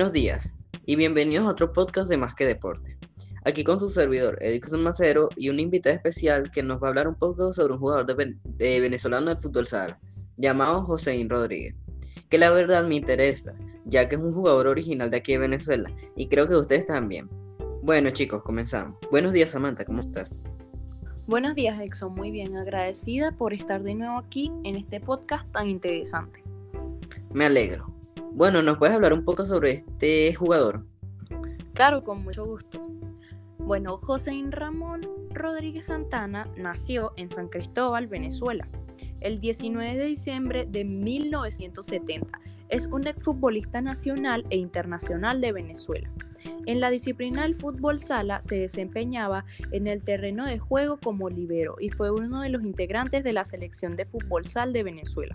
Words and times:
Buenos 0.00 0.14
días 0.14 0.54
y 0.86 0.96
bienvenidos 0.96 1.44
a 1.44 1.50
otro 1.50 1.74
podcast 1.74 2.08
de 2.08 2.16
Más 2.16 2.34
que 2.34 2.46
Deporte. 2.46 2.96
Aquí 3.44 3.62
con 3.64 3.78
su 3.78 3.90
servidor, 3.90 4.38
Edison 4.40 4.82
Macero, 4.82 5.28
y 5.36 5.50
un 5.50 5.60
invitado 5.60 5.94
especial 5.94 6.50
que 6.50 6.62
nos 6.62 6.82
va 6.82 6.86
a 6.86 6.88
hablar 6.88 7.06
un 7.06 7.16
poco 7.16 7.52
sobre 7.52 7.74
un 7.74 7.80
jugador 7.80 8.06
de, 8.06 8.80
venezolano 8.80 9.26
del 9.26 9.36
fútbol 9.36 9.66
sala, 9.66 10.00
llamado 10.38 10.84
Joséín 10.84 11.28
Rodríguez, 11.28 11.74
que 12.30 12.38
la 12.38 12.48
verdad 12.48 12.82
me 12.86 12.96
interesa, 12.96 13.52
ya 13.84 14.08
que 14.08 14.16
es 14.16 14.22
un 14.22 14.32
jugador 14.32 14.68
original 14.68 15.10
de 15.10 15.18
aquí 15.18 15.32
de 15.32 15.38
Venezuela, 15.40 15.94
y 16.16 16.28
creo 16.28 16.48
que 16.48 16.56
ustedes 16.56 16.86
también. 16.86 17.28
Bueno 17.82 18.08
chicos, 18.08 18.42
comenzamos. 18.42 18.96
Buenos 19.10 19.34
días 19.34 19.50
Samantha, 19.50 19.84
¿cómo 19.84 20.00
estás? 20.00 20.38
Buenos 21.26 21.54
días 21.54 21.78
Edson, 21.78 22.14
muy 22.14 22.30
bien, 22.30 22.56
agradecida 22.56 23.32
por 23.32 23.52
estar 23.52 23.82
de 23.82 23.94
nuevo 23.94 24.16
aquí 24.16 24.50
en 24.64 24.76
este 24.76 24.98
podcast 24.98 25.46
tan 25.52 25.68
interesante. 25.68 26.42
Me 27.34 27.44
alegro. 27.44 27.89
Bueno, 28.32 28.62
¿nos 28.62 28.78
puedes 28.78 28.94
hablar 28.94 29.12
un 29.12 29.24
poco 29.24 29.44
sobre 29.44 29.72
este 29.72 30.34
jugador? 30.34 30.84
Claro, 31.74 32.04
con 32.04 32.22
mucho 32.22 32.44
gusto. 32.44 32.80
Bueno, 33.58 33.98
José 33.98 34.32
Ramón 34.50 35.02
Rodríguez 35.30 35.86
Santana 35.86 36.48
nació 36.56 37.12
en 37.16 37.30
San 37.30 37.48
Cristóbal, 37.48 38.06
Venezuela, 38.06 38.68
el 39.20 39.40
19 39.40 39.96
de 39.96 40.06
diciembre 40.06 40.64
de 40.68 40.84
1970. 40.84 42.40
Es 42.68 42.86
un 42.86 43.06
exfutbolista 43.06 43.80
nacional 43.82 44.44
e 44.50 44.56
internacional 44.56 45.40
de 45.40 45.52
Venezuela. 45.52 46.10
En 46.66 46.80
la 46.80 46.90
disciplina 46.90 47.42
del 47.42 47.54
fútbol 47.54 48.00
sala 48.00 48.40
se 48.40 48.58
desempeñaba 48.58 49.44
en 49.72 49.86
el 49.86 50.02
terreno 50.02 50.46
de 50.46 50.58
juego 50.58 50.98
como 50.98 51.30
libero 51.30 51.76
y 51.80 51.90
fue 51.90 52.10
uno 52.10 52.42
de 52.42 52.48
los 52.48 52.62
integrantes 52.62 53.24
de 53.24 53.32
la 53.32 53.44
selección 53.44 53.96
de 53.96 54.06
fútbol 54.06 54.46
sal 54.46 54.72
de 54.72 54.82
Venezuela 54.82 55.34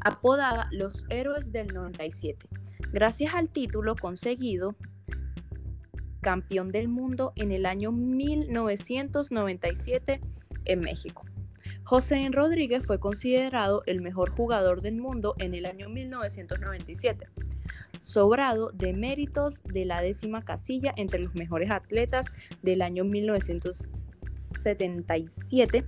apodada 0.00 0.68
Los 0.72 1.04
Héroes 1.08 1.52
del 1.52 1.68
97, 1.68 2.48
gracias 2.92 3.32
al 3.34 3.48
título 3.48 3.94
conseguido 3.96 4.76
campeón 6.20 6.72
del 6.72 6.88
mundo 6.88 7.32
en 7.36 7.52
el 7.52 7.66
año 7.66 7.92
1997 7.92 10.20
en 10.64 10.80
México. 10.80 11.24
José 11.84 12.28
Rodríguez 12.32 12.84
fue 12.84 12.98
considerado 12.98 13.84
el 13.86 14.00
mejor 14.00 14.30
jugador 14.30 14.82
del 14.82 14.96
mundo 14.96 15.36
en 15.38 15.54
el 15.54 15.66
año 15.66 15.88
1997, 15.88 17.28
sobrado 17.98 18.70
de 18.70 18.92
méritos 18.92 19.62
de 19.64 19.84
la 19.84 20.00
décima 20.00 20.44
casilla 20.44 20.92
entre 20.96 21.18
los 21.20 21.34
mejores 21.34 21.70
atletas 21.70 22.26
del 22.62 22.82
año 22.82 23.04
1977 23.04 25.84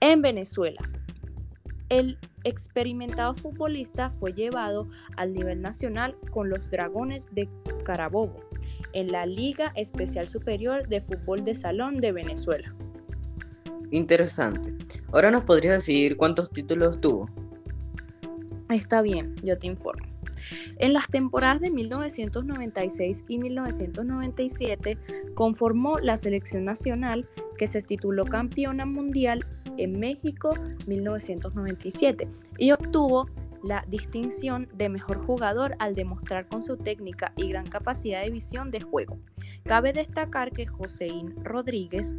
en 0.00 0.22
Venezuela. 0.22 0.80
El 1.88 2.18
experimentado 2.44 3.34
futbolista 3.34 4.10
fue 4.10 4.32
llevado 4.32 4.88
al 5.16 5.32
nivel 5.32 5.60
nacional 5.60 6.16
con 6.30 6.48
los 6.48 6.70
Dragones 6.70 7.28
de 7.32 7.48
Carabobo 7.84 8.40
en 8.92 9.12
la 9.12 9.26
Liga 9.26 9.72
Especial 9.76 10.28
Superior 10.28 10.88
de 10.88 11.00
Fútbol 11.00 11.44
de 11.44 11.54
Salón 11.54 12.00
de 12.00 12.12
Venezuela. 12.12 12.74
Interesante. 13.90 14.74
Ahora 15.12 15.30
nos 15.30 15.44
podrías 15.44 15.74
decir 15.74 16.16
cuántos 16.16 16.50
títulos 16.50 17.00
tuvo. 17.00 17.28
Está 18.70 19.02
bien, 19.02 19.34
yo 19.42 19.58
te 19.58 19.66
informo. 19.66 20.11
En 20.78 20.92
las 20.92 21.08
temporadas 21.08 21.60
de 21.60 21.70
1996 21.70 23.24
y 23.28 23.38
1997 23.38 24.98
conformó 25.34 25.98
la 25.98 26.16
selección 26.16 26.64
nacional 26.64 27.28
que 27.56 27.66
se 27.68 27.82
tituló 27.82 28.24
campeona 28.24 28.86
mundial 28.86 29.44
en 29.76 29.98
México 29.98 30.50
1997 30.86 32.28
y 32.58 32.72
obtuvo 32.72 33.26
la 33.62 33.84
distinción 33.88 34.68
de 34.74 34.88
mejor 34.88 35.24
jugador 35.24 35.76
al 35.78 35.94
demostrar 35.94 36.48
con 36.48 36.62
su 36.62 36.76
técnica 36.76 37.32
y 37.36 37.48
gran 37.48 37.66
capacidad 37.66 38.22
de 38.22 38.30
visión 38.30 38.70
de 38.70 38.80
juego. 38.80 39.18
Cabe 39.64 39.92
destacar 39.92 40.50
que 40.50 40.66
Joséín 40.66 41.36
Rodríguez 41.44 42.16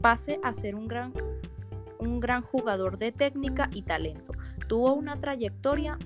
pase 0.00 0.38
a 0.42 0.52
ser 0.52 0.76
un 0.76 0.86
gran, 0.86 1.12
un 1.98 2.20
gran 2.20 2.42
jugador 2.42 2.98
de 2.98 3.10
técnica 3.10 3.68
y 3.72 3.82
talento. 3.82 4.32
Tuvo 4.68 4.92
una 4.94 5.18
trayectoria 5.18 5.98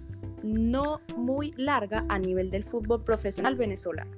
no 0.54 1.00
muy 1.16 1.52
larga 1.56 2.04
a 2.08 2.18
nivel 2.18 2.50
del 2.50 2.64
fútbol 2.64 3.04
profesional 3.04 3.56
venezolano. 3.56 4.10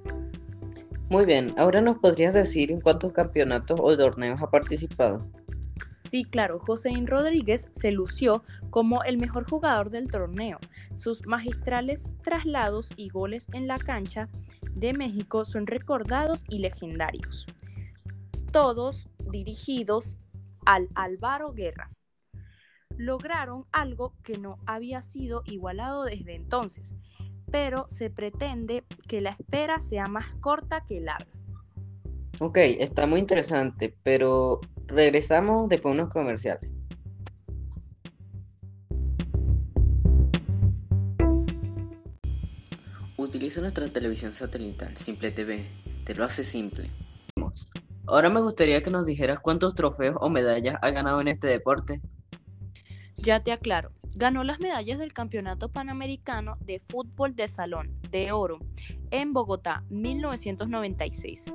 Muy 1.10 1.24
bien, 1.24 1.54
ahora 1.58 1.80
nos 1.80 1.98
podrías 1.98 2.34
decir 2.34 2.70
en 2.70 2.80
cuántos 2.80 3.12
campeonatos 3.12 3.80
o 3.82 3.96
torneos 3.96 4.40
ha 4.40 4.50
participado. 4.50 5.26
Sí, 6.00 6.24
claro, 6.24 6.58
Joséín 6.58 7.06
Rodríguez 7.06 7.68
se 7.72 7.90
lució 7.90 8.42
como 8.70 9.02
el 9.02 9.18
mejor 9.18 9.48
jugador 9.48 9.90
del 9.90 10.08
torneo. 10.08 10.58
Sus 10.94 11.26
magistrales 11.26 12.10
traslados 12.22 12.90
y 12.96 13.10
goles 13.10 13.48
en 13.52 13.66
la 13.66 13.76
cancha 13.76 14.28
de 14.72 14.94
México 14.94 15.44
son 15.44 15.66
recordados 15.66 16.44
y 16.48 16.60
legendarios. 16.60 17.46
Todos 18.50 19.08
dirigidos 19.30 20.16
al 20.64 20.88
Álvaro 20.94 21.52
Guerra. 21.52 21.90
Lograron 23.00 23.64
algo 23.72 24.12
que 24.22 24.36
no 24.36 24.58
había 24.66 25.00
sido 25.00 25.42
igualado 25.46 26.04
desde 26.04 26.34
entonces, 26.34 26.92
pero 27.50 27.86
se 27.88 28.10
pretende 28.10 28.84
que 29.08 29.22
la 29.22 29.30
espera 29.30 29.80
sea 29.80 30.06
más 30.06 30.34
corta 30.42 30.84
que 30.84 31.00
larga. 31.00 31.32
Ok, 32.40 32.58
está 32.58 33.06
muy 33.06 33.18
interesante, 33.18 33.96
pero 34.02 34.60
regresamos 34.86 35.70
después 35.70 35.94
de 35.94 36.02
unos 36.02 36.12
comerciales. 36.12 36.70
Utiliza 43.16 43.62
nuestra 43.62 43.88
televisión 43.90 44.34
satelital, 44.34 44.94
Simple 44.98 45.30
TV. 45.30 45.64
Te 46.04 46.14
lo 46.14 46.22
hace 46.22 46.44
simple. 46.44 46.90
Ahora 48.06 48.28
me 48.28 48.42
gustaría 48.42 48.82
que 48.82 48.90
nos 48.90 49.06
dijeras 49.06 49.40
cuántos 49.40 49.74
trofeos 49.74 50.18
o 50.20 50.28
medallas 50.28 50.78
ha 50.82 50.90
ganado 50.90 51.22
en 51.22 51.28
este 51.28 51.48
deporte. 51.48 52.02
Ya 53.22 53.40
te 53.40 53.52
aclaro. 53.52 53.92
Ganó 54.16 54.42
las 54.44 54.60
medallas 54.60 54.98
del 54.98 55.12
Campeonato 55.12 55.68
Panamericano 55.68 56.56
de 56.60 56.80
Fútbol 56.80 57.36
de 57.36 57.48
Salón 57.48 57.90
de 58.10 58.32
Oro 58.32 58.60
en 59.10 59.34
Bogotá 59.34 59.84
1996 59.90 61.52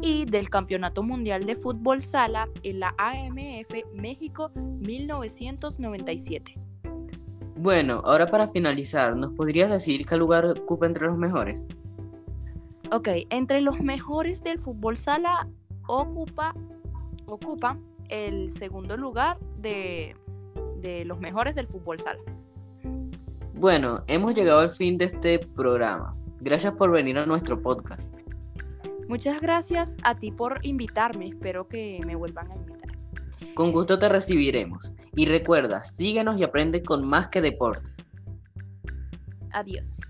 y 0.00 0.26
del 0.26 0.48
Campeonato 0.48 1.02
Mundial 1.02 1.44
de 1.44 1.56
Fútbol 1.56 2.02
Sala 2.02 2.48
en 2.62 2.78
la 2.80 2.94
AMF 2.98 3.74
México 3.94 4.52
1997. 4.54 6.54
Bueno, 7.56 8.00
ahora 8.04 8.26
para 8.26 8.46
finalizar, 8.46 9.16
¿nos 9.16 9.32
podrías 9.32 9.68
decir 9.68 10.06
qué 10.06 10.16
lugar 10.16 10.46
ocupa 10.46 10.86
entre 10.86 11.06
los 11.06 11.18
mejores? 11.18 11.66
Ok, 12.92 13.08
entre 13.30 13.60
los 13.60 13.80
mejores 13.80 14.44
del 14.44 14.60
fútbol 14.60 14.96
sala 14.96 15.48
ocupa, 15.88 16.54
ocupa 17.26 17.76
el 18.08 18.52
segundo 18.52 18.96
lugar 18.96 19.40
de, 19.58 20.14
de 20.80 21.04
los 21.04 21.18
mejores 21.20 21.54
del 21.54 21.66
fútbol 21.66 22.00
sala. 22.00 22.20
Bueno, 23.54 24.04
hemos 24.06 24.34
llegado 24.34 24.60
al 24.60 24.70
fin 24.70 24.98
de 24.98 25.06
este 25.06 25.38
programa. 25.38 26.16
Gracias 26.40 26.74
por 26.74 26.90
venir 26.90 27.18
a 27.18 27.26
nuestro 27.26 27.60
podcast. 27.60 28.14
Muchas 29.08 29.40
gracias 29.40 29.96
a 30.02 30.16
ti 30.16 30.32
por 30.32 30.58
invitarme, 30.62 31.28
espero 31.28 31.68
que 31.68 32.00
me 32.04 32.16
vuelvan 32.16 32.50
a 32.50 32.56
invitar. 32.56 32.90
Con 33.54 33.72
gusto 33.72 33.98
te 33.98 34.08
recibiremos. 34.08 34.92
Y 35.14 35.26
recuerda, 35.26 35.82
síguenos 35.82 36.38
y 36.38 36.44
aprende 36.44 36.82
con 36.82 37.06
más 37.06 37.28
que 37.28 37.40
deportes. 37.40 37.94
Adiós. 39.52 40.00